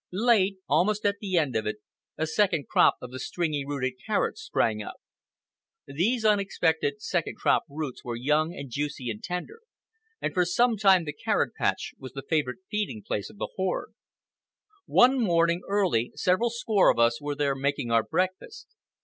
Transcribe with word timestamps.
Late, 0.13 0.57
almost 0.67 1.05
at 1.05 1.17
the 1.19 1.37
end 1.37 1.55
of 1.55 1.67
it, 1.67 1.75
a 2.17 2.25
second 2.25 2.67
crop 2.67 2.95
of 3.03 3.11
the 3.11 3.19
stringy 3.19 3.63
rooted 3.63 3.99
carrots 4.03 4.41
sprang 4.41 4.81
up. 4.81 4.95
These 5.85 6.25
unexpected 6.25 7.03
second 7.03 7.35
crop 7.37 7.65
roots 7.69 8.03
were 8.03 8.15
young 8.15 8.51
and 8.51 8.67
juicy 8.71 9.11
and 9.11 9.21
tender, 9.23 9.61
and 10.19 10.33
for 10.33 10.43
some 10.43 10.75
time 10.75 11.03
the 11.05 11.13
carrot 11.13 11.53
patch 11.53 11.93
was 11.99 12.13
the 12.13 12.25
favorite 12.27 12.61
feeding 12.67 13.03
place 13.05 13.29
of 13.29 13.37
the 13.37 13.49
horde. 13.57 13.93
One 14.87 15.19
morning, 15.19 15.61
early, 15.69 16.13
several 16.15 16.49
score 16.49 16.89
of 16.89 16.97
us 16.97 17.21
were 17.21 17.35
there 17.35 17.53
making 17.53 17.91
our 17.91 18.01
breakfast. 18.01 18.69